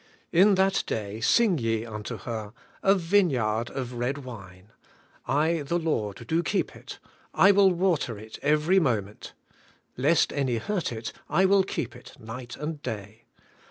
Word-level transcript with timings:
*In 0.31 0.55
that 0.55 0.81
day 0.87 1.19
sing 1.21 1.59
ye 1.59 1.85
unto 1.85 2.17
her, 2.17 2.53
A 2.81 2.95
vineyard 2.95 3.69
of 3.69 3.93
red 3.93 4.17
wine. 4.25 4.71
I 5.27 5.61
the 5.61 5.77
Lord 5.77 6.25
do 6.25 6.41
keep 6.41 6.75
it; 6.75 6.97
I 7.35 7.51
will 7.51 7.69
water 7.71 8.17
it 8.17 8.39
every 8.41 8.79
moment: 8.79 9.33
lesl 9.99 10.35
any 10.35 10.57
hurt 10.57 10.91
it, 10.91 11.13
I 11.29 11.45
will 11.45 11.61
keep 11.63 11.95
it 11.95 12.19
night 12.19 12.57
and 12.57 12.81
day. 12.81 13.25